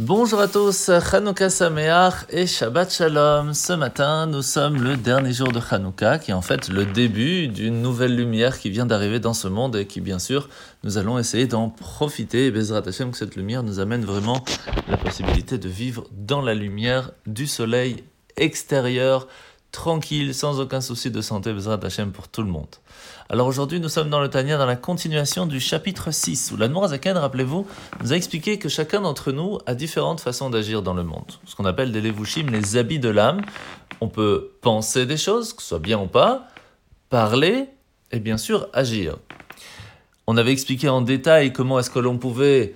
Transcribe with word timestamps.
Bonjour 0.00 0.38
à 0.38 0.46
tous, 0.46 0.92
Chanukah 1.10 1.50
Sameach 1.50 2.24
et 2.30 2.46
Shabbat 2.46 2.88
Shalom. 2.92 3.52
Ce 3.52 3.72
matin, 3.72 4.28
nous 4.28 4.42
sommes 4.42 4.80
le 4.80 4.96
dernier 4.96 5.32
jour 5.32 5.50
de 5.50 5.58
Chanukah, 5.58 6.20
qui 6.20 6.30
est 6.30 6.34
en 6.34 6.40
fait 6.40 6.68
le 6.68 6.86
début 6.86 7.48
d'une 7.48 7.82
nouvelle 7.82 8.14
lumière 8.14 8.60
qui 8.60 8.70
vient 8.70 8.86
d'arriver 8.86 9.18
dans 9.18 9.34
ce 9.34 9.48
monde 9.48 9.74
et 9.74 9.88
qui, 9.88 10.00
bien 10.00 10.20
sûr, 10.20 10.48
nous 10.84 10.98
allons 10.98 11.18
essayer 11.18 11.48
d'en 11.48 11.68
profiter. 11.68 12.46
Et 12.46 12.52
Bezrat 12.52 12.86
Hashem, 12.86 13.10
que 13.10 13.16
cette 13.16 13.34
lumière 13.34 13.64
nous 13.64 13.80
amène 13.80 14.04
vraiment 14.04 14.44
la 14.86 14.98
possibilité 14.98 15.58
de 15.58 15.68
vivre 15.68 16.06
dans 16.12 16.42
la 16.42 16.54
lumière 16.54 17.10
du 17.26 17.48
soleil 17.48 18.04
extérieur, 18.36 19.26
tranquille, 19.72 20.34
sans 20.34 20.60
aucun 20.60 20.80
souci 20.80 21.10
de 21.10 21.20
santé, 21.20 21.52
Bezrat 21.52 21.80
Hashem 21.82 22.12
pour 22.12 22.28
tout 22.28 22.42
le 22.42 22.48
monde. 22.48 22.68
Alors 23.28 23.46
aujourd'hui, 23.46 23.80
nous 23.80 23.88
sommes 23.88 24.08
dans 24.08 24.20
le 24.20 24.28
Tania, 24.28 24.56
dans 24.56 24.66
la 24.66 24.76
continuation 24.76 25.46
du 25.46 25.60
chapitre 25.60 26.10
6, 26.10 26.52
où 26.52 26.56
la 26.56 26.68
Zaken, 26.88 27.16
rappelez-vous, 27.16 27.66
nous 28.02 28.12
a 28.12 28.16
expliqué 28.16 28.58
que 28.58 28.68
chacun 28.68 29.02
d'entre 29.02 29.32
nous 29.32 29.58
a 29.66 29.74
différentes 29.74 30.20
façons 30.20 30.50
d'agir 30.50 30.82
dans 30.82 30.94
le 30.94 31.02
monde. 31.02 31.32
Ce 31.44 31.54
qu'on 31.54 31.66
appelle 31.66 31.92
des 31.92 32.00
levushim, 32.00 32.46
les 32.50 32.76
habits 32.76 32.98
de 32.98 33.10
l'âme. 33.10 33.42
On 34.00 34.08
peut 34.08 34.52
penser 34.62 35.04
des 35.06 35.16
choses, 35.16 35.52
que 35.52 35.62
ce 35.62 35.68
soit 35.68 35.78
bien 35.78 35.98
ou 36.00 36.06
pas, 36.06 36.48
parler, 37.10 37.66
et 38.12 38.20
bien 38.20 38.38
sûr 38.38 38.68
agir. 38.72 39.16
On 40.26 40.36
avait 40.36 40.52
expliqué 40.52 40.88
en 40.88 41.00
détail 41.00 41.52
comment 41.52 41.78
est-ce 41.78 41.90
que 41.90 41.98
l'on 41.98 42.18
pouvait 42.18 42.74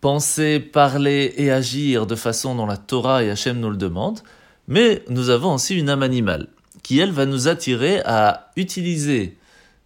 penser, 0.00 0.60
parler 0.60 1.34
et 1.36 1.50
agir 1.50 2.06
de 2.06 2.14
façon 2.14 2.54
dont 2.54 2.66
la 2.66 2.76
Torah 2.76 3.22
et 3.22 3.30
Hachem 3.30 3.58
nous 3.58 3.70
le 3.70 3.76
demandent. 3.76 4.20
Mais 4.68 5.02
nous 5.08 5.30
avons 5.30 5.54
aussi 5.54 5.76
une 5.76 5.88
âme 5.88 6.02
animale 6.02 6.48
qui, 6.82 6.98
elle, 6.98 7.12
va 7.12 7.26
nous 7.26 7.48
attirer 7.48 8.00
à 8.04 8.50
utiliser 8.56 9.36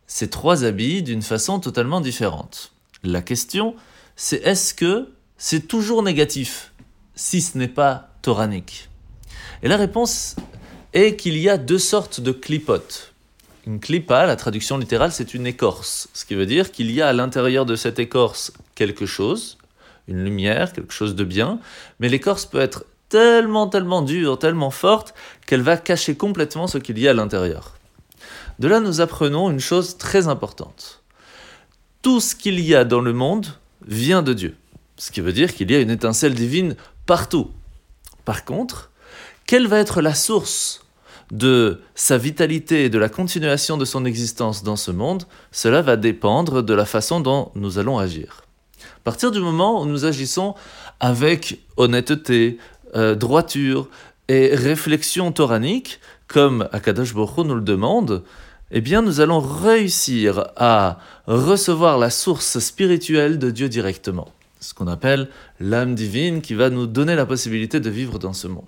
ces 0.06 0.28
trois 0.28 0.64
habits 0.64 1.02
d'une 1.02 1.22
façon 1.22 1.60
totalement 1.60 2.00
différente. 2.00 2.72
La 3.04 3.22
question, 3.22 3.74
c'est 4.16 4.44
est-ce 4.44 4.74
que 4.74 5.08
c'est 5.36 5.68
toujours 5.68 6.02
négatif 6.02 6.72
si 7.14 7.40
ce 7.40 7.56
n'est 7.56 7.68
pas 7.68 8.10
toranique? 8.22 8.88
Et 9.62 9.68
la 9.68 9.76
réponse 9.76 10.36
est 10.92 11.16
qu'il 11.16 11.38
y 11.38 11.48
a 11.48 11.58
deux 11.58 11.78
sortes 11.78 12.20
de 12.20 12.32
clipotes. 12.32 13.12
Une 13.66 13.80
clipa, 13.80 14.26
la 14.26 14.36
traduction 14.36 14.78
littérale, 14.78 15.12
c'est 15.12 15.34
une 15.34 15.46
écorce, 15.46 16.08
ce 16.14 16.24
qui 16.24 16.34
veut 16.34 16.46
dire 16.46 16.72
qu'il 16.72 16.90
y 16.90 17.02
a 17.02 17.08
à 17.08 17.12
l'intérieur 17.12 17.66
de 17.66 17.76
cette 17.76 17.98
écorce 17.98 18.52
quelque 18.74 19.04
chose, 19.04 19.58
une 20.06 20.24
lumière, 20.24 20.72
quelque 20.72 20.92
chose 20.92 21.14
de 21.14 21.24
bien, 21.24 21.60
mais 22.00 22.08
l'écorce 22.08 22.46
peut 22.46 22.60
être 22.60 22.84
tellement, 23.08 23.68
tellement 23.68 24.02
dure, 24.02 24.38
tellement 24.38 24.70
forte, 24.70 25.14
qu'elle 25.46 25.62
va 25.62 25.76
cacher 25.76 26.16
complètement 26.16 26.66
ce 26.66 26.78
qu'il 26.78 26.98
y 26.98 27.08
a 27.08 27.12
à 27.12 27.14
l'intérieur. 27.14 27.74
De 28.58 28.68
là, 28.68 28.80
nous 28.80 29.00
apprenons 29.00 29.50
une 29.50 29.60
chose 29.60 29.98
très 29.98 30.28
importante. 30.28 31.02
Tout 32.02 32.20
ce 32.20 32.34
qu'il 32.34 32.60
y 32.60 32.74
a 32.74 32.84
dans 32.84 33.00
le 33.00 33.12
monde 33.12 33.46
vient 33.86 34.22
de 34.22 34.32
Dieu. 34.32 34.56
Ce 34.96 35.10
qui 35.10 35.20
veut 35.20 35.32
dire 35.32 35.54
qu'il 35.54 35.70
y 35.70 35.74
a 35.74 35.80
une 35.80 35.90
étincelle 35.90 36.34
divine 36.34 36.74
partout. 37.06 37.50
Par 38.24 38.44
contre, 38.44 38.90
quelle 39.46 39.68
va 39.68 39.78
être 39.78 40.02
la 40.02 40.14
source 40.14 40.84
de 41.30 41.80
sa 41.94 42.18
vitalité 42.18 42.84
et 42.84 42.90
de 42.90 42.98
la 42.98 43.08
continuation 43.08 43.76
de 43.76 43.84
son 43.84 44.04
existence 44.04 44.62
dans 44.62 44.76
ce 44.76 44.90
monde? 44.90 45.24
Cela 45.52 45.82
va 45.82 45.96
dépendre 45.96 46.62
de 46.62 46.74
la 46.74 46.84
façon 46.84 47.20
dont 47.20 47.52
nous 47.54 47.78
allons 47.78 47.98
agir. 47.98 48.42
À 48.80 49.00
partir 49.04 49.30
du 49.30 49.40
moment 49.40 49.80
où 49.80 49.86
nous 49.86 50.04
agissons 50.04 50.54
avec 51.00 51.60
honnêteté, 51.76 52.58
euh, 52.94 53.14
droiture 53.14 53.88
et 54.28 54.54
réflexion 54.54 55.32
toranique, 55.32 56.00
comme 56.26 56.68
Akadosh 56.72 57.14
Baruch 57.14 57.46
nous 57.46 57.54
le 57.54 57.60
demande, 57.62 58.22
eh 58.70 58.80
bien 58.80 59.00
nous 59.02 59.20
allons 59.20 59.40
réussir 59.40 60.48
à 60.56 60.98
recevoir 61.26 61.98
la 61.98 62.10
source 62.10 62.58
spirituelle 62.58 63.38
de 63.38 63.50
Dieu 63.50 63.68
directement. 63.68 64.28
Ce 64.60 64.74
qu'on 64.74 64.88
appelle 64.88 65.28
l'âme 65.60 65.94
divine 65.94 66.42
qui 66.42 66.54
va 66.54 66.68
nous 66.68 66.86
donner 66.86 67.14
la 67.14 67.26
possibilité 67.26 67.80
de 67.80 67.90
vivre 67.90 68.18
dans 68.18 68.32
ce 68.32 68.48
monde. 68.48 68.64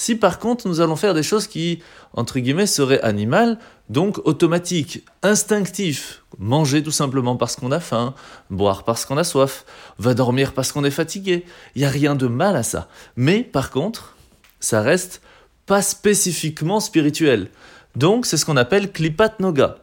Si 0.00 0.14
par 0.14 0.38
contre 0.38 0.66
nous 0.66 0.80
allons 0.80 0.96
faire 0.96 1.12
des 1.12 1.22
choses 1.22 1.46
qui, 1.46 1.82
entre 2.14 2.38
guillemets, 2.38 2.64
seraient 2.64 3.02
animales, 3.02 3.58
donc 3.90 4.16
automatiques, 4.24 5.04
instinctifs, 5.22 6.22
manger 6.38 6.82
tout 6.82 6.90
simplement 6.90 7.36
parce 7.36 7.54
qu'on 7.54 7.70
a 7.70 7.80
faim, 7.80 8.14
boire 8.48 8.84
parce 8.84 9.04
qu'on 9.04 9.18
a 9.18 9.24
soif, 9.24 9.66
va 9.98 10.14
dormir 10.14 10.54
parce 10.54 10.72
qu'on 10.72 10.84
est 10.84 10.90
fatigué, 10.90 11.44
il 11.74 11.80
n'y 11.80 11.86
a 11.86 11.90
rien 11.90 12.14
de 12.14 12.28
mal 12.28 12.56
à 12.56 12.62
ça. 12.62 12.88
Mais 13.14 13.42
par 13.42 13.70
contre, 13.70 14.16
ça 14.58 14.80
reste 14.80 15.20
pas 15.66 15.82
spécifiquement 15.82 16.80
spirituel. 16.80 17.50
Donc 17.94 18.24
c'est 18.24 18.38
ce 18.38 18.46
qu'on 18.46 18.56
appelle 18.56 18.92
klipat 18.92 19.38
noga. 19.38 19.76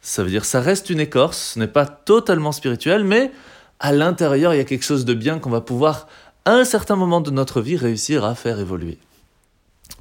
Ça 0.00 0.22
veut 0.22 0.30
dire 0.30 0.44
ça 0.44 0.60
reste 0.60 0.88
une 0.88 1.00
écorce, 1.00 1.54
ce 1.54 1.58
n'est 1.58 1.66
pas 1.66 1.86
totalement 1.86 2.52
spirituel, 2.52 3.02
mais 3.02 3.32
à 3.80 3.90
l'intérieur 3.90 4.54
il 4.54 4.58
y 4.58 4.60
a 4.60 4.64
quelque 4.64 4.84
chose 4.84 5.04
de 5.04 5.14
bien 5.14 5.40
qu'on 5.40 5.50
va 5.50 5.62
pouvoir 5.62 6.06
à 6.44 6.52
un 6.52 6.64
certain 6.64 6.94
moment 6.94 7.20
de 7.20 7.32
notre 7.32 7.60
vie 7.60 7.76
réussir 7.76 8.24
à 8.24 8.36
faire 8.36 8.60
évoluer. 8.60 8.98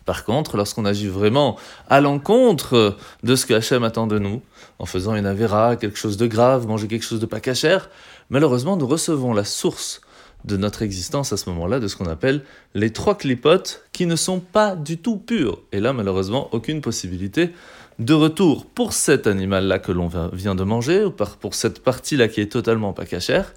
Par 0.05 0.25
contre, 0.25 0.57
lorsqu'on 0.57 0.85
agit 0.85 1.07
vraiment 1.07 1.57
à 1.89 2.01
l'encontre 2.01 2.97
de 3.23 3.35
ce 3.35 3.45
que 3.45 3.53
Hachem 3.53 3.83
attend 3.83 4.07
de 4.07 4.19
nous, 4.19 4.41
en 4.79 4.85
faisant 4.85 5.15
une 5.15 5.25
avéra, 5.25 5.75
quelque 5.75 5.97
chose 5.97 6.17
de 6.17 6.27
grave, 6.27 6.67
manger 6.67 6.87
quelque 6.87 7.05
chose 7.05 7.19
de 7.19 7.25
pas 7.25 7.39
cachère, 7.39 7.89
malheureusement 8.29 8.75
nous 8.75 8.87
recevons 8.87 9.33
la 9.33 9.45
source 9.45 10.01
de 10.43 10.57
notre 10.57 10.81
existence 10.81 11.31
à 11.31 11.37
ce 11.37 11.49
moment-là, 11.49 11.79
de 11.79 11.87
ce 11.87 11.95
qu'on 11.95 12.07
appelle 12.07 12.43
les 12.73 12.91
trois 12.91 13.15
clipotes 13.17 13.83
qui 13.93 14.05
ne 14.05 14.17
sont 14.17 14.39
pas 14.41 14.75
du 14.75 14.97
tout 14.97 15.17
purs. 15.17 15.59
Et 15.71 15.79
là, 15.79 15.93
malheureusement, 15.93 16.49
aucune 16.51 16.81
possibilité 16.81 17.53
de 17.99 18.13
retour 18.13 18.65
pour 18.65 18.91
cet 18.91 19.27
animal-là 19.27 19.79
que 19.79 19.93
l'on 19.93 20.09
vient 20.33 20.55
de 20.55 20.63
manger, 20.63 21.05
ou 21.05 21.11
pour 21.11 21.55
cette 21.55 21.81
partie-là 21.81 22.27
qui 22.27 22.41
est 22.41 22.51
totalement 22.51 22.91
pas 22.91 23.05
cachère. 23.05 23.53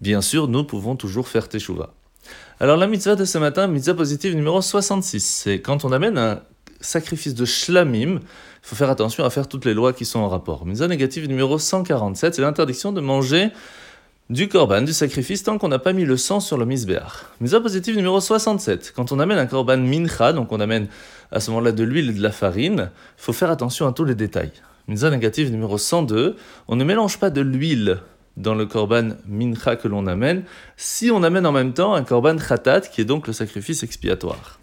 Bien 0.00 0.20
sûr, 0.20 0.46
nous 0.46 0.62
pouvons 0.62 0.94
toujours 0.94 1.26
faire 1.26 1.48
teshuva. 1.48 1.92
Alors 2.62 2.76
la 2.76 2.86
mitzvah 2.86 3.16
de 3.16 3.24
ce 3.24 3.38
matin, 3.38 3.68
mitzvah 3.68 3.94
positive 3.94 4.36
numéro 4.36 4.60
66, 4.60 5.24
c'est 5.24 5.60
quand 5.62 5.86
on 5.86 5.92
amène 5.92 6.18
un 6.18 6.42
sacrifice 6.82 7.34
de 7.34 7.46
shlamim, 7.46 8.16
il 8.16 8.20
faut 8.60 8.76
faire 8.76 8.90
attention 8.90 9.24
à 9.24 9.30
faire 9.30 9.48
toutes 9.48 9.64
les 9.64 9.72
lois 9.72 9.94
qui 9.94 10.04
sont 10.04 10.18
en 10.18 10.28
rapport. 10.28 10.66
Mitzvah 10.66 10.86
négative 10.86 11.26
numéro 11.26 11.58
147, 11.58 12.34
c'est 12.34 12.42
l'interdiction 12.42 12.92
de 12.92 13.00
manger 13.00 13.48
du 14.28 14.46
korban, 14.46 14.82
du 14.82 14.92
sacrifice, 14.92 15.42
tant 15.42 15.56
qu'on 15.56 15.68
n'a 15.68 15.78
pas 15.78 15.94
mis 15.94 16.04
le 16.04 16.18
sang 16.18 16.38
sur 16.38 16.58
le 16.58 16.66
misbéach. 16.66 17.24
Mitzvah 17.40 17.62
positive 17.62 17.96
numéro 17.96 18.20
67, 18.20 18.92
quand 18.94 19.10
on 19.10 19.20
amène 19.20 19.38
un 19.38 19.46
korban 19.46 19.78
mincha, 19.78 20.34
donc 20.34 20.52
on 20.52 20.60
amène 20.60 20.88
à 21.32 21.40
ce 21.40 21.50
moment-là 21.52 21.72
de 21.72 21.82
l'huile 21.82 22.10
et 22.10 22.12
de 22.12 22.22
la 22.22 22.30
farine, 22.30 22.90
il 23.18 23.22
faut 23.22 23.32
faire 23.32 23.50
attention 23.50 23.86
à 23.86 23.92
tous 23.92 24.04
les 24.04 24.14
détails. 24.14 24.52
Mitzvah 24.86 25.08
négative 25.08 25.50
numéro 25.50 25.78
102, 25.78 26.36
on 26.68 26.76
ne 26.76 26.84
mélange 26.84 27.18
pas 27.18 27.30
de 27.30 27.40
l'huile 27.40 28.00
dans 28.36 28.54
le 28.54 28.66
korban 28.66 29.10
mincha 29.26 29.76
que 29.76 29.88
l'on 29.88 30.06
amène, 30.06 30.44
si 30.76 31.10
on 31.10 31.22
amène 31.22 31.46
en 31.46 31.52
même 31.52 31.72
temps 31.72 31.94
un 31.94 32.04
korban 32.04 32.36
khatat, 32.36 32.82
qui 32.82 33.00
est 33.00 33.04
donc 33.04 33.26
le 33.26 33.32
sacrifice 33.32 33.82
expiatoire. 33.82 34.60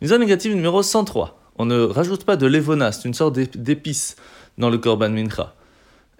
Mitzvah 0.00 0.18
négative 0.18 0.54
numéro 0.54 0.82
103, 0.82 1.38
on 1.56 1.66
ne 1.66 1.80
rajoute 1.80 2.24
pas 2.24 2.36
de 2.36 2.46
levona, 2.46 2.92
c'est 2.92 3.06
une 3.06 3.14
sorte 3.14 3.38
d'épice 3.38 4.16
dans 4.58 4.70
le 4.70 4.78
korban 4.78 5.10
mincha. 5.10 5.54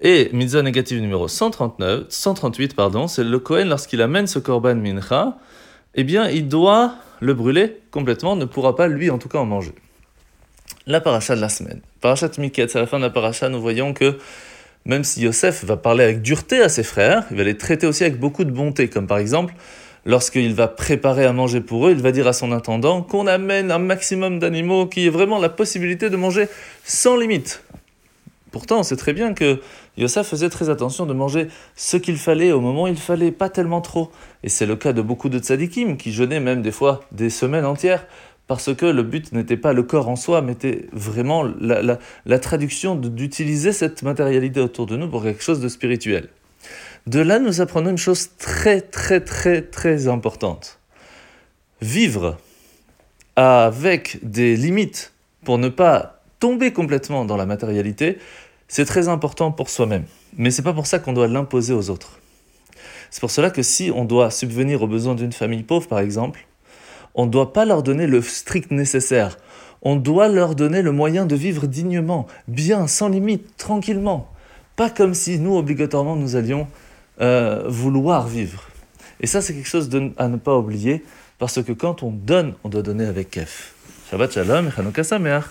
Et 0.01 0.31
mitzvah 0.33 0.63
négative 0.63 1.01
numéro 1.01 1.29
139, 1.29 2.07
138, 2.09 2.75
pardon, 2.75 3.07
c'est 3.07 3.25
le 3.25 3.39
Kohen, 3.39 3.69
lorsqu'il 3.69 4.03
amène 4.03 4.27
ce 4.27 4.39
korban 4.39 4.75
mincha, 4.75 5.39
eh 5.95 6.05
bien, 6.05 6.29
il 6.29 6.49
doit 6.49 6.97
le 7.21 7.35
brûler 7.35 7.81
complètement, 7.91 8.37
ne 8.37 8.45
pourra 8.45 8.75
pas, 8.75 8.89
lui, 8.89 9.11
en 9.11 9.19
tout 9.19 9.29
cas, 9.29 9.39
en 9.39 9.47
manger. 9.47 9.75
La 10.87 11.01
paracha 11.01 11.37
de 11.37 11.41
la 11.41 11.49
semaine. 11.49 11.81
Parachat 12.01 12.31
Miket, 12.39 12.75
à 12.75 12.81
la 12.81 12.87
fin 12.87 12.99
de 12.99 13.05
la 13.05 13.11
paracha, 13.11 13.49
nous 13.49 13.61
voyons 13.61 13.95
que 13.95 14.19
même 14.87 15.05
si 15.05 15.23
Yosef 15.23 15.65
va 15.65 15.77
parler 15.77 16.05
avec 16.05 16.23
dureté 16.23 16.61
à 16.61 16.69
ses 16.69 16.83
frères, 16.83 17.25
il 17.31 17.37
va 17.37 17.45
les 17.45 17.57
traiter 17.57 17.87
aussi 17.87 18.05
avec 18.05 18.19
beaucoup 18.19 18.45
de 18.45 18.51
bonté, 18.51 18.89
comme 18.89 19.07
par 19.07 19.19
exemple, 19.19 19.55
lorsqu'il 20.05 20.55
va 20.55 20.69
préparer 20.69 21.25
à 21.25 21.33
manger 21.33 21.61
pour 21.61 21.89
eux, 21.89 21.93
il 21.93 22.03
va 22.03 22.13
dire 22.13 22.27
à 22.27 22.33
son 22.33 22.53
intendant 22.53 23.03
qu'on 23.03 23.27
amène 23.27 23.71
un 23.71 23.79
maximum 23.79 24.39
d'animaux 24.39 24.87
qui 24.87 25.07
ait 25.07 25.11
vraiment 25.11 25.39
la 25.39 25.49
possibilité 25.49 26.11
de 26.11 26.17
manger 26.17 26.49
sans 26.85 27.17
limite. 27.17 27.63
Pourtant, 28.51 28.79
on 28.79 28.83
sait 28.85 28.97
très 28.97 29.13
bien 29.13 29.35
que 29.35 29.61
Yosef 29.97 30.29
faisait 30.29 30.49
très 30.49 30.71
attention 30.71 31.07
de 31.07 31.13
manger 31.13 31.49
ce 31.75 31.97
qu'il 31.97 32.17
fallait 32.17 32.53
au 32.53 32.61
moment 32.61 32.85
où 32.85 32.87
il 32.87 32.97
fallait, 32.97 33.33
pas 33.33 33.49
tellement 33.49 33.81
trop. 33.81 34.13
Et 34.45 34.49
c'est 34.49 34.67
le 34.67 34.77
cas 34.77 34.93
de 34.93 35.03
beaucoup 35.03 35.29
de 35.29 35.41
tzadikim 35.41 35.97
qui 35.97 36.13
jeûnaient 36.13 36.39
même 36.39 36.63
des 36.63 36.71
fois 36.71 37.01
des 37.11 37.31
semaines 37.31 37.65
entières 37.65 38.07
parce 38.47 38.75
que 38.75 38.87
le 38.87 39.03
but 39.03 39.33
n'était 39.33 39.57
pas 39.57 39.73
le 39.73 39.83
corps 39.83 40.09
en 40.09 40.17
soi, 40.17 40.43
mais 40.43 40.53
était 40.53 40.87
vraiment 40.93 41.43
la, 41.43 41.99
la 42.27 42.39
traduction 42.39 42.95
d'utiliser 42.95 43.73
cette 43.73 44.03
matérialité 44.03 44.61
autour 44.61 44.87
de 44.87 44.97
nous 44.97 45.09
pour 45.09 45.23
quelque 45.23 45.43
chose 45.43 45.61
de 45.61 45.69
spirituel. 45.69 46.29
De 47.07 47.21
là, 47.21 47.39
nous 47.39 47.61
apprenons 47.61 47.91
une 47.91 47.99
chose 47.99 48.31
très, 48.39 48.81
très, 48.81 49.21
très, 49.21 49.63
très 49.63 50.09
importante. 50.09 50.79
Vivre 51.81 52.39
avec 53.37 54.19
des 54.23 54.57
limites 54.57 55.13
pour 55.45 55.59
ne 55.59 55.69
pas 55.69 56.23
tomber 56.39 56.73
complètement 56.73 57.25
dans 57.25 57.37
la 57.37 57.47
matérialité, 57.47 58.19
c'est 58.69 58.85
très 58.85 59.09
important 59.09 59.53
pour 59.53 59.69
soi-même. 59.69 60.05
Mais 60.37 60.51
c'est 60.51 60.63
pas 60.63 60.73
pour 60.73 60.87
ça 60.87 60.99
qu'on 60.99 61.13
doit 61.13 61.29
l'imposer 61.29 61.73
aux 61.73 61.91
autres. 61.91 62.19
C'est 63.11 63.21
pour 63.21 63.31
cela 63.31 63.51
que 63.51 63.63
si 63.63 63.91
on 63.95 64.05
doit 64.05 64.31
subvenir 64.31 64.83
aux 64.83 64.87
besoins 64.87 65.15
d'une 65.15 65.33
famille 65.33 65.63
pauvre, 65.63 65.87
par 65.87 66.01
exemple, 66.01 66.47
on 67.15 67.27
ne 67.27 67.31
doit 67.31 67.53
pas 67.53 67.65
leur 67.65 67.83
donner 67.83 68.07
le 68.07 68.23
strict 68.23 68.71
nécessaire. 68.71 69.39
On 69.83 69.97
doit 69.97 70.29
leur 70.29 70.55
donner 70.55 70.83
le 70.83 70.93
moyen 70.93 71.27
de 71.27 71.37
vivre 71.37 71.67
dignement, 71.67 72.27
bien, 72.49 72.87
sans 72.87 73.09
limite, 73.09 73.57
tranquillement. 73.57 74.31
Pas 74.77 74.91
comme 74.91 75.15
si 75.15 75.39
nous, 75.39 75.57
obligatoirement, 75.57 76.17
nous 76.17 76.37
allions 76.37 76.67
euh, 77.21 77.65
vouloir 77.67 78.27
vivre. 78.27 78.65
Et 79.21 79.27
ça, 79.27 79.41
c'est 79.41 79.55
quelque 79.55 79.69
chose 79.69 79.91
à 80.17 80.29
ne 80.29 80.37
pas 80.37 80.57
oublier, 80.57 81.05
parce 81.39 81.63
que 81.63 81.73
quand 81.73 82.03
on 82.03 82.11
donne, 82.11 82.55
on 82.65 82.69
doit 82.69 82.83
donner 82.83 83.05
avec 83.05 83.31
kef. 83.31 83.75
Shabbat 84.11 84.33
Shalom 84.33 84.69
et 84.69 84.71
Chanukah 84.71 85.05
Sameach. 85.05 85.45